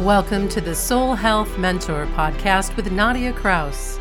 [0.00, 3.98] Welcome to the Soul Health Mentor podcast with Nadia Kraus.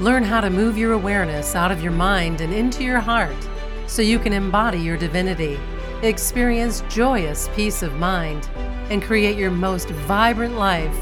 [0.00, 3.36] Learn how to move your awareness out of your mind and into your heart
[3.86, 5.56] so you can embody your divinity,
[6.02, 8.48] experience joyous peace of mind,
[8.90, 10.98] and create your most vibrant life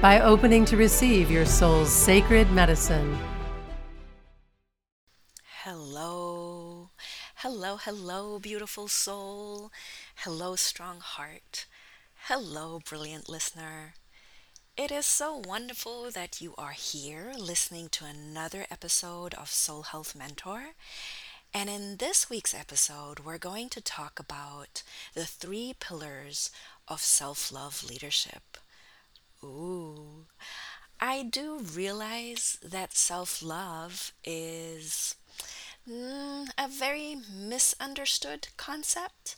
[0.00, 3.18] by opening to receive your soul's sacred medicine.
[5.62, 6.88] Hello,
[7.34, 9.70] hello, hello, beautiful soul.
[10.14, 11.66] Hello, strong heart.
[12.28, 13.92] Hello, brilliant listener.
[14.78, 20.14] It is so wonderful that you are here listening to another episode of Soul Health
[20.16, 20.68] Mentor.
[21.52, 26.50] And in this week's episode, we're going to talk about the three pillars
[26.88, 28.56] of self love leadership.
[29.42, 30.24] Ooh,
[30.98, 35.14] I do realize that self love is
[35.86, 39.36] mm, a very misunderstood concept.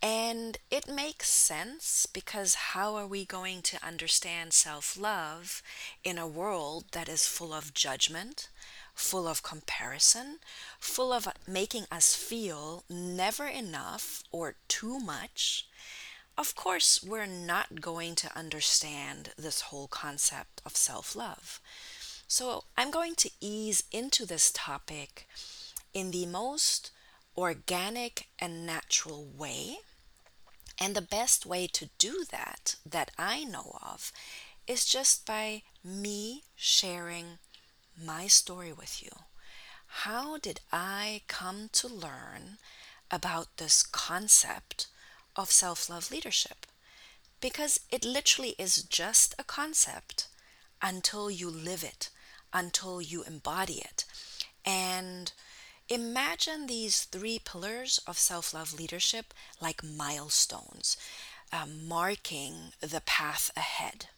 [0.00, 5.60] And it makes sense because how are we going to understand self love
[6.04, 8.48] in a world that is full of judgment,
[8.94, 10.38] full of comparison,
[10.78, 15.66] full of making us feel never enough or too much?
[16.36, 21.60] Of course, we're not going to understand this whole concept of self love.
[22.28, 25.26] So, I'm going to ease into this topic
[25.92, 26.92] in the most
[27.36, 29.78] organic and natural way
[30.80, 34.12] and the best way to do that, that I know of,
[34.66, 37.38] is just by me sharing
[38.00, 39.10] my story with you.
[40.02, 42.58] How did I come to learn
[43.10, 44.86] about this concept
[45.34, 46.66] of self love leadership?
[47.40, 50.28] Because it literally is just a concept
[50.82, 52.10] until you live it,
[52.52, 54.04] until you embody it.
[54.64, 55.32] And
[55.90, 60.98] Imagine these three pillars of self love leadership like milestones,
[61.50, 64.08] uh, marking the path ahead.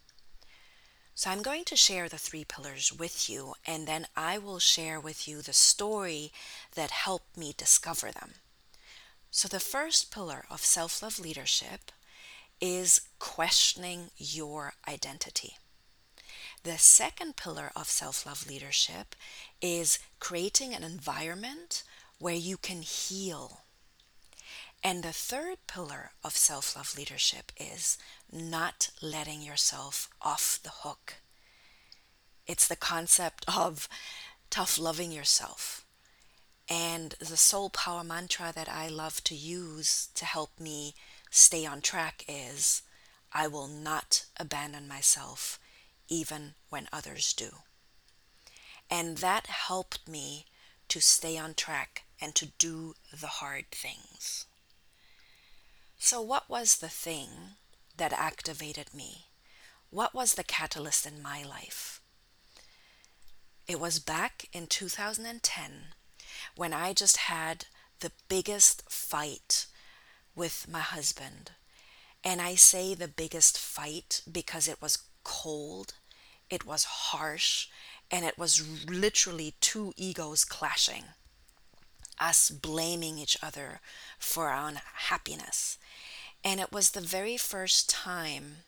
[1.15, 4.98] So, I'm going to share the three pillars with you, and then I will share
[4.98, 6.33] with you the story
[6.75, 8.35] that helped me discover them.
[9.30, 11.92] So, the first pillar of self love leadership
[12.61, 15.57] is questioning your identity.
[16.63, 19.14] The second pillar of self love leadership
[19.61, 21.83] is creating an environment
[22.19, 23.63] where you can heal.
[24.83, 27.98] And the third pillar of self love leadership is
[28.33, 31.15] not letting yourself off the hook.
[32.47, 33.89] It's the concept of
[34.48, 35.85] tough loving yourself.
[36.69, 40.95] And the soul power mantra that I love to use to help me
[41.31, 42.83] stay on track is
[43.33, 45.59] I will not abandon myself
[46.09, 47.51] even when others do.
[48.90, 50.46] And that helped me
[50.89, 54.46] to stay on track and to do the hard things.
[55.98, 57.29] So, what was the thing
[57.96, 59.27] that activated me?
[59.90, 62.00] What was the catalyst in my life?
[63.68, 65.70] It was back in 2010
[66.56, 67.67] when I just had
[68.00, 69.67] the biggest fight
[70.34, 71.52] with my husband.
[72.24, 75.95] And I say the biggest fight because it was cold
[76.50, 77.68] it was harsh,
[78.11, 81.05] and it was literally two egos clashing,
[82.19, 83.81] us blaming each other
[84.19, 85.79] for our unhappiness.
[86.45, 88.59] And it was the very first time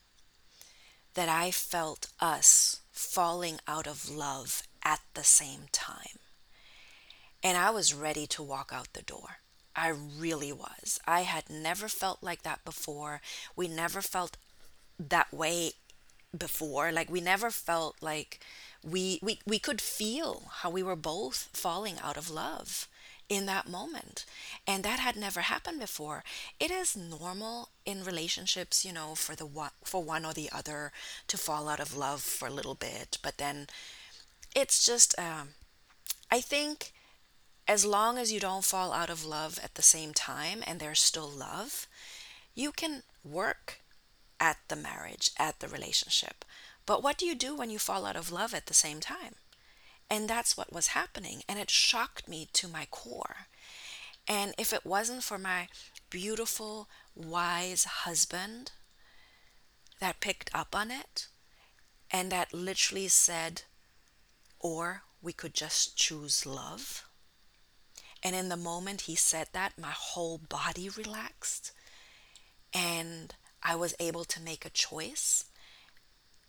[1.15, 6.19] that I felt us falling out of love at the same time.
[7.43, 9.39] And I was ready to walk out the door.
[9.75, 11.01] I really was.
[11.07, 13.21] I had never felt like that before.
[13.57, 14.37] We never felt
[14.99, 15.73] that way
[16.37, 18.41] before like we never felt like
[18.83, 22.89] we we we could feel how we were both falling out of love
[23.29, 24.27] in that moment
[24.67, 26.23] and that had never happened before
[26.61, 30.93] it is normal in relationships you know for the one for one or the other
[31.29, 33.67] to fall out of love for a little bit but then
[34.55, 35.51] it's just um,
[36.31, 36.93] i think
[37.69, 41.01] as long as you don't fall out of love at the same time and there's
[41.01, 41.87] still love
[42.55, 43.81] you can work
[44.41, 46.45] at the marriage, at the relationship.
[46.87, 49.37] But what do you do when you fall out of love at the same time?
[50.11, 51.43] And that's what was happening.
[51.49, 53.47] And it shocked me to my core.
[54.29, 55.69] And if it wasn't for my
[56.11, 58.73] beautiful, wise husband
[60.01, 61.29] that picked up on it
[62.11, 63.63] and that literally said,
[64.61, 67.05] or we could just choose love.
[68.23, 71.73] And in the moment he said that, my whole body relaxed.
[72.75, 75.47] And I was able to make a choice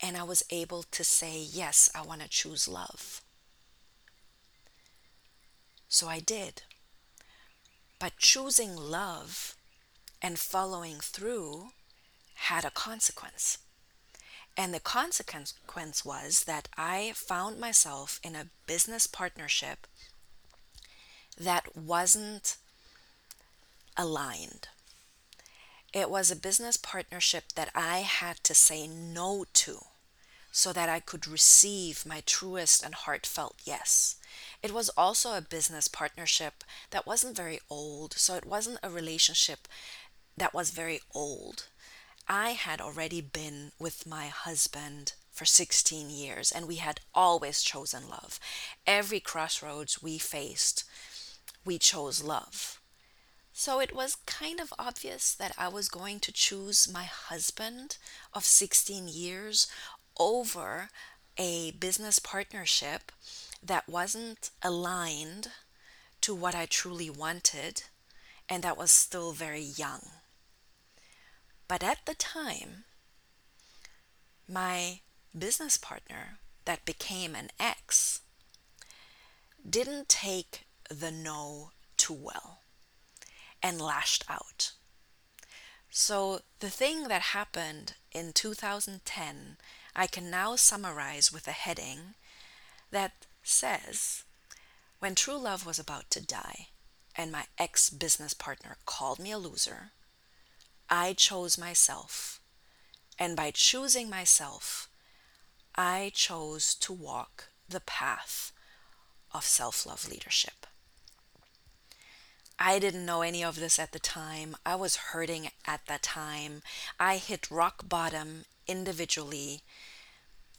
[0.04, 3.22] and I was able to say, yes, I want to choose love.
[5.88, 6.64] So I did.
[8.00, 9.56] But choosing love
[10.22, 11.70] and following through
[12.34, 13.60] had a consequence.
[14.58, 19.88] And the consequence was that I found myself in a business partnership
[21.40, 22.58] that wasn't
[23.96, 24.68] aligned.
[25.94, 29.86] It was a business partnership that I had to say no to
[30.56, 34.18] so that I could receive my truest and heartfelt yes.
[34.62, 39.68] It was also a business partnership that wasn't very old, so it wasn't a relationship
[40.38, 41.70] that was very old.
[42.28, 48.08] I had already been with my husband for 16 years and we had always chosen
[48.08, 48.40] love.
[48.86, 50.84] Every crossroads we faced,
[51.66, 52.80] we chose love.
[53.54, 57.98] So it was kind of obvious that I was going to choose my husband
[58.34, 59.68] of 16 years
[60.18, 60.90] over
[61.38, 63.12] a business partnership
[63.62, 65.50] that wasn't aligned
[66.22, 67.84] to what I truly wanted
[68.50, 70.02] and that was still very young.
[71.68, 72.84] But at the time,
[74.48, 75.00] my
[75.38, 78.22] business partner that became an ex
[79.68, 82.60] didn't take the no too well
[83.62, 84.74] and lashed out.
[85.90, 89.58] So, the thing that happened in 2010
[89.96, 92.16] I can now summarize with a heading
[92.92, 93.14] that
[93.44, 94.24] says
[95.00, 96.68] When true love was about to die,
[97.16, 99.92] and my ex business partner called me a loser,
[100.90, 102.40] I chose myself.
[103.20, 104.90] And by choosing myself,
[105.76, 108.52] I chose to walk the path
[109.32, 110.68] of self love leadership.
[112.60, 114.56] I didn't know any of this at the time.
[114.66, 116.62] I was hurting at that time.
[117.00, 119.62] I hit rock bottom individually.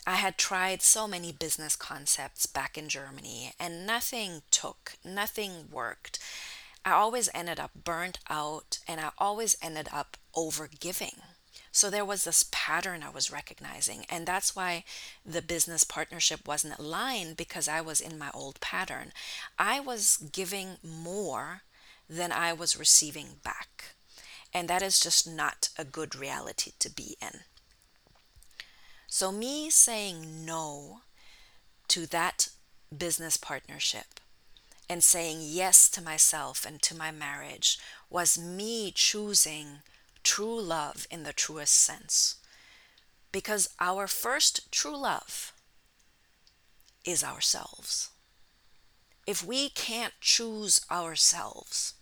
[0.06, 6.18] I had tried so many business concepts back in Germany and nothing took, nothing worked.
[6.84, 11.22] I always ended up burnt out and I always ended up over giving.
[11.72, 14.04] So there was this pattern I was recognizing.
[14.08, 14.84] And that's why
[15.26, 19.12] the business partnership wasn't aligned because I was in my old pattern.
[19.58, 21.62] I was giving more
[22.08, 23.96] than I was receiving back.
[24.52, 27.40] And that is just not a good reality to be in.
[29.16, 31.02] So, me saying no
[31.86, 32.48] to that
[32.90, 34.18] business partnership
[34.90, 37.78] and saying yes to myself and to my marriage
[38.10, 39.82] was me choosing
[40.24, 42.38] true love in the truest sense.
[43.30, 45.52] Because our first true love
[47.04, 48.10] is ourselves.
[49.28, 51.94] If we can't choose ourselves,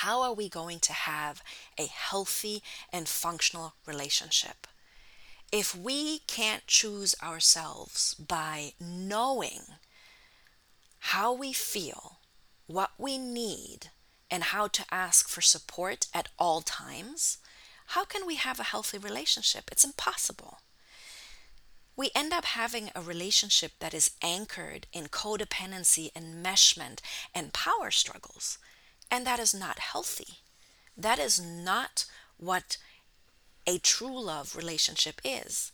[0.00, 1.42] how are we going to have
[1.78, 4.66] a healthy and functional relationship?
[5.52, 9.60] If we can't choose ourselves by knowing
[10.98, 12.20] how we feel,
[12.66, 13.90] what we need,
[14.30, 17.36] and how to ask for support at all times,
[17.88, 19.68] how can we have a healthy relationship?
[19.70, 20.60] It's impossible.
[21.94, 27.00] We end up having a relationship that is anchored in codependency, enmeshment,
[27.34, 28.56] and power struggles.
[29.10, 30.38] And that is not healthy.
[30.96, 32.06] That is not
[32.38, 32.78] what
[33.66, 35.72] a true love relationship is.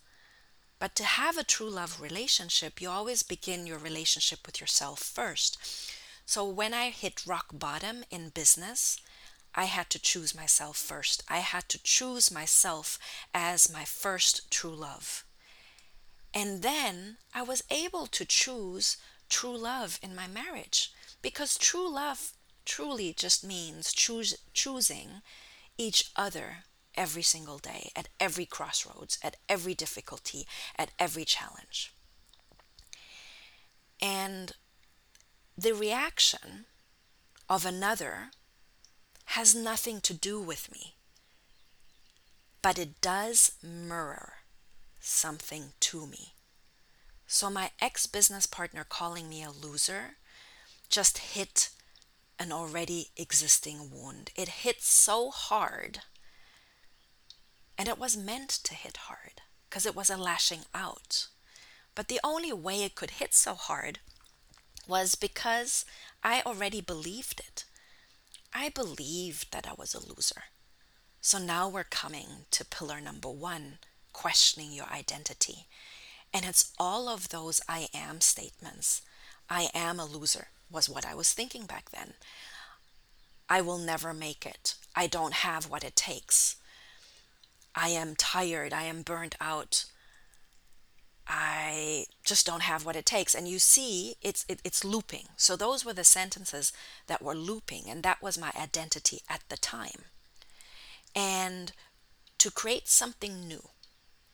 [0.78, 5.58] But to have a true love relationship, you always begin your relationship with yourself first.
[6.24, 9.00] So when I hit rock bottom in business,
[9.54, 11.24] I had to choose myself first.
[11.28, 12.98] I had to choose myself
[13.34, 15.24] as my first true love.
[16.34, 20.92] And then I was able to choose true love in my marriage
[21.22, 22.32] because true love
[22.64, 25.22] truly just means choose, choosing
[25.78, 26.64] each other
[26.98, 31.94] every single day, at every crossroads, at every difficulty, at every challenge.
[34.02, 34.52] And
[35.56, 36.66] the reaction
[37.48, 38.30] of another
[39.36, 40.96] has nothing to do with me,
[42.60, 44.34] but it does mirror
[45.00, 46.34] something to me.
[47.26, 50.16] So, my ex business partner calling me a loser
[50.88, 51.70] just hit
[52.38, 54.30] an already existing wound.
[54.34, 56.00] It hit so hard
[57.78, 61.28] and it was meant to hit hard because it was a lashing out.
[61.94, 64.00] But the only way it could hit so hard
[64.88, 65.84] was because
[66.22, 67.64] I already believed it.
[68.52, 70.44] I believed that I was a loser.
[71.20, 73.78] So now we're coming to pillar number one
[74.12, 75.66] questioning your identity.
[76.32, 79.02] And it's all of those I am statements.
[79.48, 82.14] I am a loser, was what I was thinking back then.
[83.48, 84.74] I will never make it.
[84.94, 86.56] I don't have what it takes.
[87.80, 89.84] I am tired, I am burnt out.
[91.28, 93.36] I just don't have what it takes.
[93.36, 95.28] And you see, it's it, it's looping.
[95.36, 96.72] So those were the sentences
[97.06, 100.06] that were looping, and that was my identity at the time.
[101.14, 101.70] And
[102.38, 103.68] to create something new,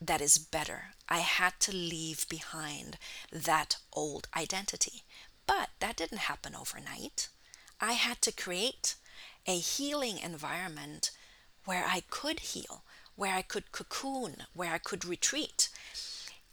[0.00, 0.94] that is better.
[1.08, 2.96] I had to leave behind
[3.30, 5.02] that old identity.
[5.46, 7.28] But that didn't happen overnight.
[7.78, 8.94] I had to create
[9.46, 11.10] a healing environment
[11.66, 12.83] where I could heal,
[13.16, 15.68] where I could cocoon, where I could retreat.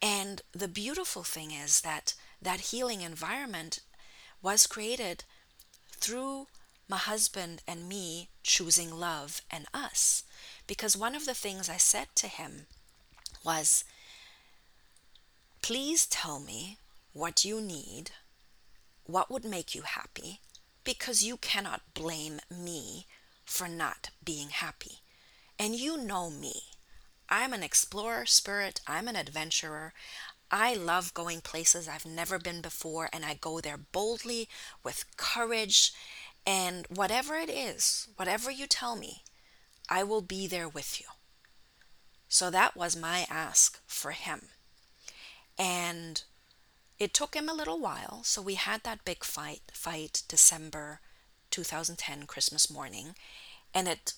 [0.01, 3.79] And the beautiful thing is that that healing environment
[4.41, 5.23] was created
[5.91, 6.47] through
[6.89, 10.23] my husband and me choosing love and us.
[10.67, 12.65] Because one of the things I said to him
[13.43, 13.83] was,
[15.61, 16.77] Please tell me
[17.13, 18.11] what you need,
[19.05, 20.39] what would make you happy,
[20.83, 23.05] because you cannot blame me
[23.45, 25.00] for not being happy.
[25.61, 26.63] And you know me.
[27.29, 29.93] I'm an explorer spirit, I'm an adventurer.
[30.49, 34.49] I love going places I've never been before, and I go there boldly
[34.83, 35.93] with courage.
[36.47, 39.21] And whatever it is, whatever you tell me,
[39.87, 41.05] I will be there with you.
[42.27, 44.47] So that was my ask for him.
[45.59, 46.23] And
[46.97, 48.21] it took him a little while.
[48.23, 51.01] So we had that big fight, fight December
[51.51, 53.13] 2010, Christmas morning.
[53.75, 54.13] And it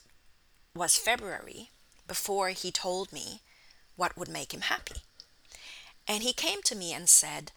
[0.75, 1.69] was February
[2.07, 3.41] before he told me
[3.95, 5.01] what would make him happy.
[6.07, 7.51] And he came to me and said,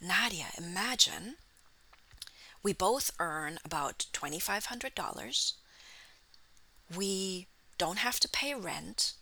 [0.00, 1.36] Nadia, imagine
[2.62, 5.52] we both earn about $2,500.
[6.94, 7.46] We
[7.78, 9.14] don't have to pay rent,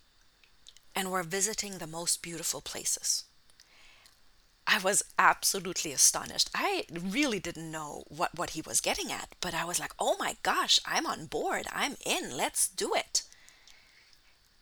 [0.95, 3.25] and we're visiting the most beautiful places.
[4.73, 6.49] I was absolutely astonished.
[6.55, 10.15] I really didn't know what, what he was getting at, but I was like, oh
[10.21, 11.67] my gosh, I'm on board.
[11.73, 12.37] I'm in.
[12.37, 13.25] Let's do it.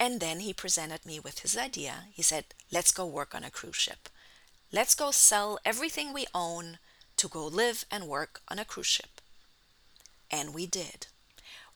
[0.00, 2.04] And then he presented me with his idea.
[2.10, 4.08] He said, let's go work on a cruise ship.
[4.72, 6.78] Let's go sell everything we own
[7.18, 9.20] to go live and work on a cruise ship.
[10.30, 11.08] And we did.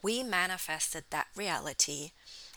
[0.01, 2.13] We manifested that reality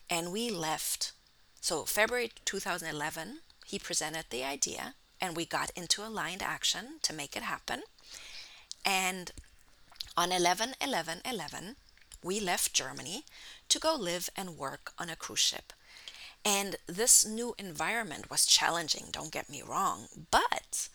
[0.09, 1.11] and we left.
[1.59, 7.35] So, February 2011, he presented the idea and we got into aligned action to make
[7.35, 7.83] it happen.
[8.85, 9.31] And
[10.17, 11.75] on 11 11 11,
[12.23, 13.23] we left Germany
[13.69, 15.73] to go live and work on a cruise ship.
[16.43, 20.89] And this new environment was challenging, don't get me wrong, but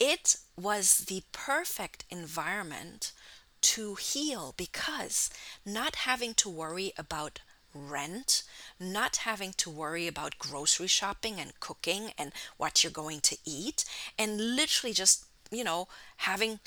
[0.00, 3.12] it was the perfect environment
[3.60, 5.30] to heal because
[5.64, 7.40] not having to worry about
[7.74, 8.42] rent,
[8.80, 13.84] not having to worry about grocery shopping and cooking and what you're going to eat,
[14.18, 16.60] and literally just, you know, having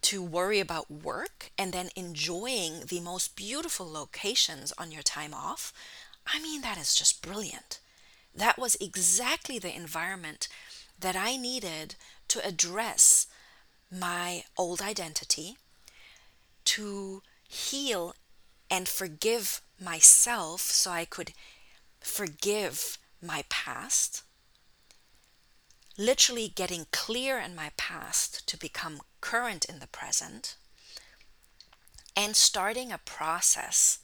[0.00, 5.72] to worry about work and then enjoying the most beautiful locations on your time off.
[6.26, 7.80] I mean, that is just brilliant.
[8.34, 10.48] That was exactly the environment
[11.00, 11.96] that I needed
[12.28, 13.26] to address
[13.90, 15.56] my old identity,
[16.66, 18.14] to heal
[18.70, 21.32] and forgive myself so I could
[22.00, 24.22] forgive my past,
[25.96, 30.56] literally getting clear in my past to become current in the present,
[32.16, 33.98] and starting a process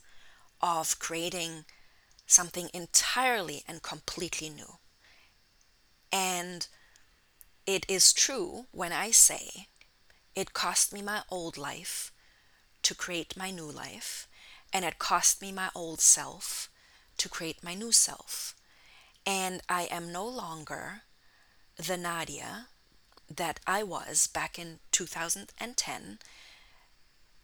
[0.61, 1.65] of creating
[2.25, 4.77] something entirely and completely new.
[6.11, 6.67] And
[7.65, 9.67] it is true when I say
[10.35, 12.11] it cost me my old life
[12.83, 14.27] to create my new life
[14.75, 16.69] and it cost me my old self
[17.15, 18.53] to create my new self.
[19.25, 21.03] And I am no longer
[21.77, 22.67] the Nadia
[23.33, 26.19] that I was back in 2010.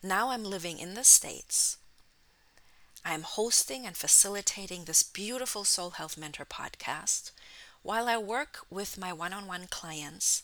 [0.04, 1.78] Now I'm living in the States.
[3.06, 7.32] I'm hosting and facilitating this beautiful Soul Health Mentor podcast
[7.82, 10.44] while I work with my one on one clients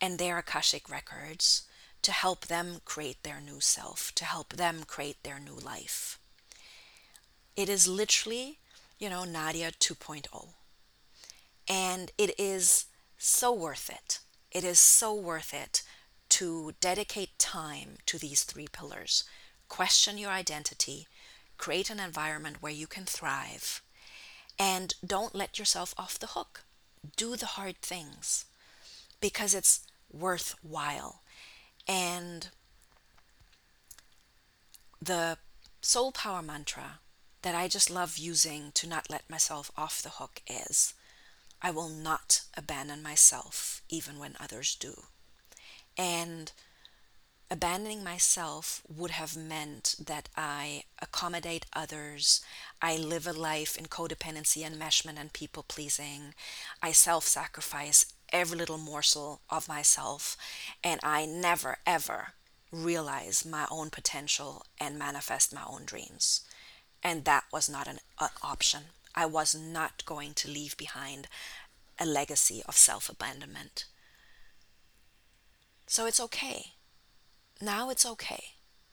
[0.00, 1.62] and their Akashic records
[2.02, 6.18] to help them create their new self, to help them create their new life.
[7.56, 8.58] It is literally,
[8.98, 10.48] you know, Nadia 2.0.
[11.68, 12.86] And it is
[13.18, 14.18] so worth it.
[14.50, 15.82] It is so worth it
[16.30, 19.24] to dedicate time to these three pillars.
[19.68, 21.06] Question your identity,
[21.56, 23.82] create an environment where you can thrive,
[24.58, 26.64] and don't let yourself off the hook.
[27.16, 28.44] Do the hard things
[29.20, 31.21] because it's worthwhile.
[31.86, 32.48] And
[35.00, 35.38] the
[35.80, 37.00] soul power mantra
[37.42, 40.94] that I just love using to not let myself off the hook is
[41.60, 45.04] I will not abandon myself even when others do.
[45.96, 46.52] And
[47.50, 52.40] abandoning myself would have meant that I accommodate others,
[52.80, 56.34] I live a life in codependency, and enmeshment, and people pleasing,
[56.82, 60.36] I self sacrifice every little morsel of myself,
[60.82, 62.34] and I never ever
[62.70, 66.40] realize my own potential and manifest my own dreams.
[67.02, 68.84] And that was not an, an option.
[69.14, 71.28] I was not going to leave behind
[71.98, 73.84] a legacy of self abandonment.
[75.86, 76.72] So it's okay.
[77.60, 78.44] Now it's okay.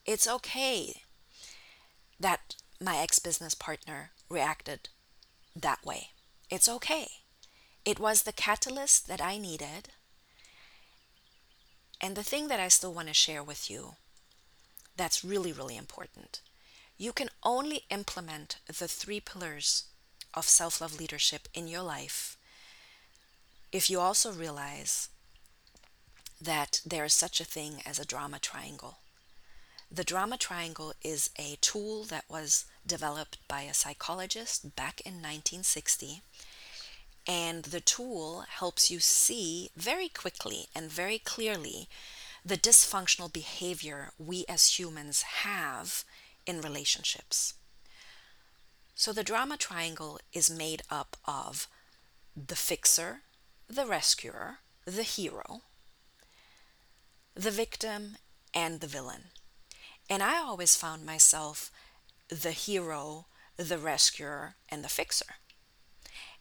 [0.06, 1.04] It's okay
[2.20, 4.90] that my ex business partner reacted
[5.56, 6.10] that way.
[6.50, 7.08] It's okay.
[7.90, 9.90] It was the catalyst that I needed.
[12.00, 13.96] And the thing that I still want to share with you
[14.96, 16.42] that's really, really important.
[17.00, 19.86] You can only implement the three pillars
[20.36, 22.38] of self love leadership in your life
[23.72, 25.10] if you also realize
[26.40, 29.00] that there is such a thing as a drama triangle.
[29.92, 36.22] The drama triangle is a tool that was developed by a psychologist back in 1960.
[37.30, 41.88] And the tool helps you see very quickly and very clearly
[42.44, 46.04] the dysfunctional behavior we as humans have
[46.48, 47.54] in relationships.
[48.96, 51.68] So the drama triangle is made up of
[52.36, 53.20] the fixer,
[53.70, 55.62] the rescuer, the hero,
[57.36, 58.18] the victim,
[58.56, 59.26] and the villain.
[60.10, 61.70] And I always found myself
[62.30, 65.36] the hero, the rescuer, and the fixer.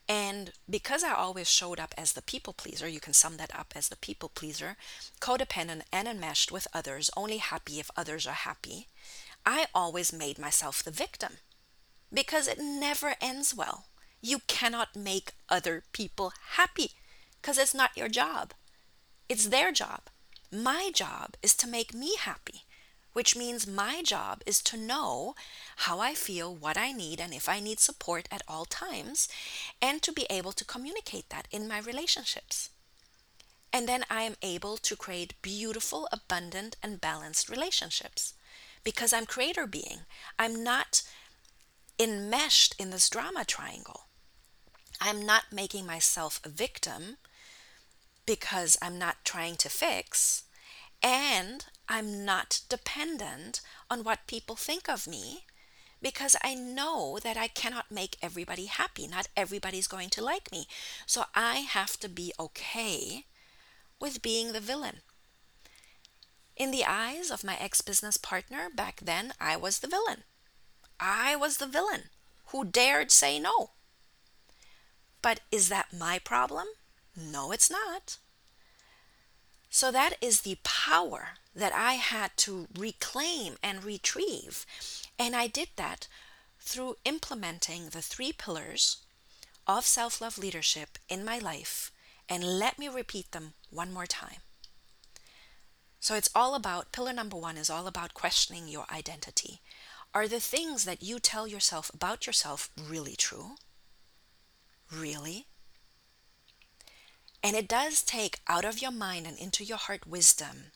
[0.09, 3.75] And because I always showed up as the people pleaser, you can sum that up
[3.77, 4.77] as the people pleaser,
[5.21, 8.87] codependent and enmeshed with others, only happy if others are happy,
[9.45, 11.35] I always made myself the victim
[12.13, 13.85] because it never ends well.
[14.23, 16.93] You cannot make other people happy
[17.41, 18.55] because it's not your job,
[19.29, 20.03] it's their job.
[20.51, 22.63] My job is to make me happy
[23.13, 25.35] which means my job is to know
[25.77, 29.29] how I feel, what I need, and if I need support at all times,
[29.81, 32.71] and to be able to communicate that in my relationships.
[33.73, 38.35] And then I am able to create beautiful, abundant, and balanced relationships
[38.85, 40.01] because I'm creator being.
[40.39, 41.03] I'm not
[41.99, 44.05] enmeshed in this drama triangle.
[45.01, 47.19] I'm not making myself a victim
[48.27, 50.45] because I'm not trying to fix.
[51.03, 55.45] And I'm not dependent on what people think of me
[56.03, 59.07] because I know that I cannot make everybody happy.
[59.07, 60.67] Not everybody's going to like me.
[61.07, 63.25] So I have to be okay
[64.01, 64.99] with being the villain.
[66.57, 70.25] In the eyes of my ex business partner back then, I was the villain.
[71.01, 72.11] I was the villain
[72.47, 73.71] who dared say no.
[75.23, 76.67] But is that my problem?
[77.17, 78.19] No, it's not.
[79.79, 84.67] So that is the power that I had to reclaim and retrieve.
[85.21, 86.09] And I did that
[86.59, 88.97] through implementing the three pillars
[89.69, 91.93] of self love leadership in my life.
[92.29, 94.41] And let me repeat them one more time.
[96.01, 99.61] So it's all about pillar number one is all about questioning your identity.
[100.13, 103.53] Are the things that you tell yourself about yourself really true?
[104.93, 105.47] Really?
[107.43, 110.73] And it does take out of your mind and into your heart wisdom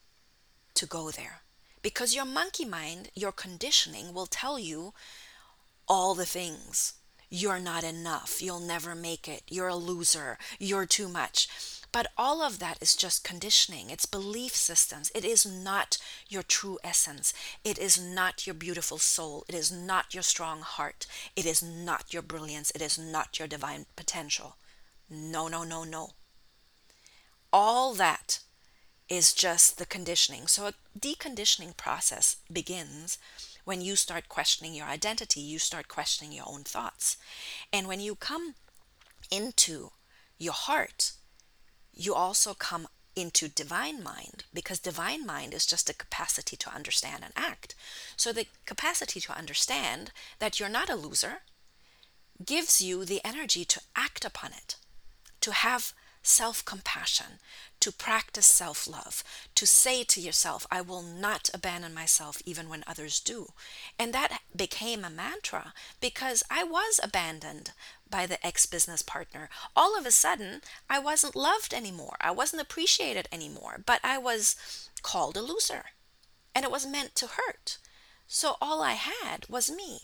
[0.75, 1.40] to go there.
[1.83, 4.94] Because your monkey mind, your conditioning will tell you
[5.88, 6.94] all the things.
[7.29, 8.40] You're not enough.
[8.40, 9.42] You'll never make it.
[9.48, 10.38] You're a loser.
[10.61, 11.48] You're too much.
[11.90, 13.90] But all of that is just conditioning.
[13.90, 15.11] It's belief systems.
[15.14, 15.98] It is not
[16.29, 17.35] your true essence.
[17.64, 19.44] It is not your beautiful soul.
[19.48, 21.07] It is not your strong heart.
[21.35, 22.70] It is not your brilliance.
[22.75, 24.57] It is not your divine potential.
[25.11, 26.11] No, no, no, no
[27.53, 28.41] all that
[29.09, 30.47] is just the conditioning.
[30.47, 33.19] So a deconditioning process begins
[33.65, 37.17] when you start questioning your identity, you start questioning your own thoughts.
[37.73, 38.55] And when you come
[39.31, 39.93] into
[40.38, 41.12] your heart,
[41.93, 47.23] you also come into divine mind because divine mind is just a capacity to understand
[47.23, 47.75] and act.
[48.17, 51.43] So the capacity to understand that you're not a loser
[52.45, 54.77] gives you the energy to act upon it,
[55.43, 57.39] to have self compassion,
[57.81, 62.85] to practice self love, to say to yourself, I will not abandon myself even when
[62.87, 63.53] others do.
[63.99, 67.73] And that became a mantra because I was abandoned
[68.09, 69.49] by the ex business partner.
[69.75, 72.17] All of a sudden, I wasn't loved anymore.
[72.21, 75.87] I wasn't appreciated anymore, but I was called a loser.
[76.55, 77.79] And it was meant to hurt.
[78.27, 80.01] So all I had was me.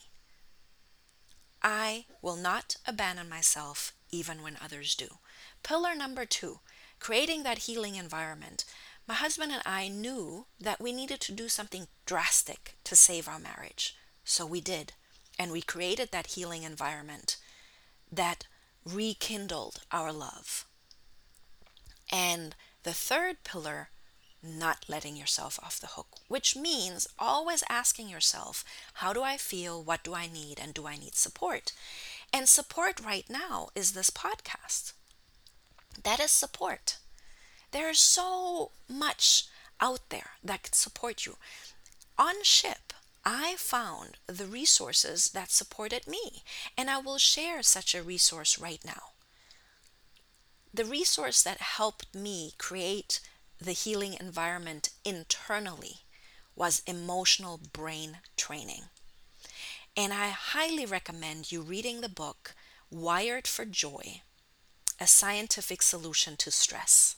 [1.63, 5.19] I will not abandon myself even when others do.
[5.63, 6.61] Pillar number two,
[6.99, 8.65] creating that healing environment.
[9.07, 13.39] My husband and I knew that we needed to do something drastic to save our
[13.39, 13.97] marriage.
[14.25, 14.93] So we did.
[15.39, 17.37] And we created that healing environment
[18.11, 18.47] that
[18.85, 20.67] rekindled our love.
[22.11, 23.91] And the third pillar,
[24.43, 29.83] not letting yourself off the hook, which means always asking yourself, how do I feel?
[29.83, 30.59] What do I need?
[30.61, 31.73] And do I need support?
[32.33, 34.93] And support right now is this podcast.
[36.03, 36.99] That is support.
[37.71, 39.47] There's so much
[39.81, 41.37] out there that can support you.
[42.19, 42.93] On ship,
[43.25, 46.43] I found the resources that supported me,
[46.77, 49.13] and I will share such a resource right now.
[50.73, 53.21] The resource that helped me create
[53.61, 56.01] the healing environment internally
[56.55, 58.85] was emotional brain training.
[59.99, 62.55] And I highly recommend you reading the book
[62.89, 64.21] Wired for Joy
[65.01, 67.17] A Scientific Solution to Stress.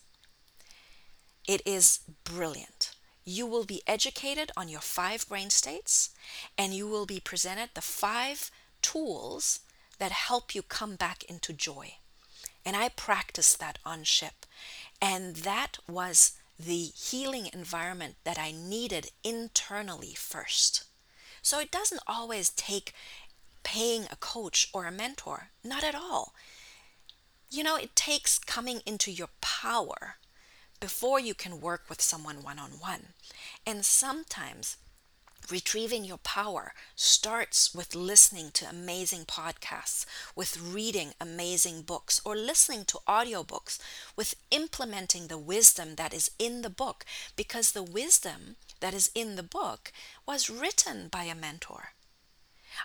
[1.46, 2.92] It is brilliant.
[3.22, 6.08] You will be educated on your five brain states
[6.56, 9.60] and you will be presented the five tools
[9.98, 11.96] that help you come back into joy.
[12.64, 14.46] And I practiced that on ship.
[15.02, 20.84] And that was the healing environment that I needed internally first.
[21.42, 22.92] So it doesn't always take
[23.62, 26.34] paying a coach or a mentor, not at all.
[27.50, 30.16] You know, it takes coming into your power
[30.80, 33.08] before you can work with someone one on one.
[33.66, 34.76] And sometimes
[35.50, 42.84] Retrieving your power starts with listening to amazing podcasts, with reading amazing books, or listening
[42.84, 43.80] to audiobooks,
[44.14, 49.34] with implementing the wisdom that is in the book, because the wisdom that is in
[49.34, 49.92] the book
[50.24, 51.94] was written by a mentor.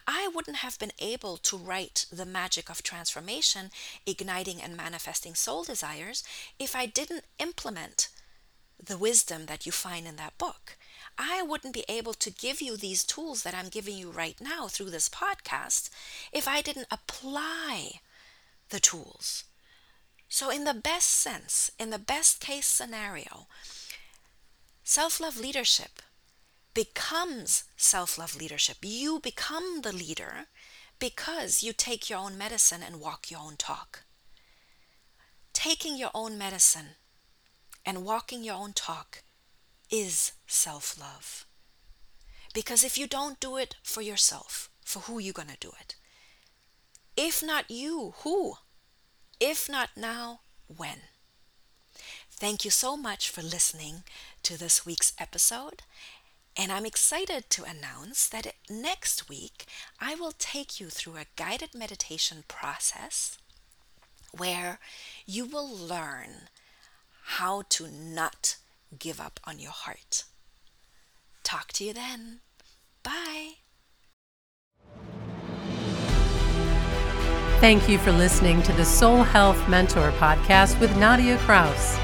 [0.08, 3.70] I wouldn't have been able to write The Magic of Transformation,
[4.08, 6.24] Igniting and Manifesting Soul Desires
[6.58, 8.10] if I didn't implement
[8.84, 10.78] the wisdom that you find in that book.
[11.18, 14.68] I wouldn't be able to give you these tools that I'm giving you right now
[14.68, 15.90] through this podcast
[16.32, 18.02] if I didn't apply
[18.70, 19.46] the tools.
[20.28, 23.48] So, in the best sense, in the best case scenario,
[24.84, 26.02] self love leadership
[26.74, 28.78] becomes self love leadership.
[28.82, 30.48] You become the leader
[31.00, 34.04] because you take your own medicine and walk your own talk.
[35.54, 36.96] Taking your own medicine
[37.86, 39.24] and walking your own talk
[39.92, 41.46] is self love.
[42.54, 45.96] Because if you don't do it for yourself, for who you going to do it?
[47.18, 48.56] If not you, who?
[49.40, 51.02] If not now, when?
[52.32, 54.04] Thank you so much for listening
[54.44, 55.84] to this week's episode.
[56.58, 59.66] And I'm excited to announce that next week
[60.00, 63.38] I will take you through a guided meditation process
[64.32, 64.80] where
[65.26, 66.50] you will learn
[67.24, 68.58] how to not
[69.00, 70.26] give up on your heart.
[71.44, 72.42] Talk to you then.
[73.04, 73.56] Bye.
[77.62, 81.98] Thank you for listening to the Soul Health Mentor podcast with Nadia Kraus.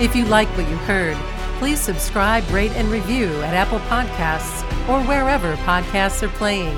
[0.00, 1.16] If you like what you heard,
[1.58, 6.76] please subscribe, rate, and review at Apple Podcasts or wherever podcasts are playing.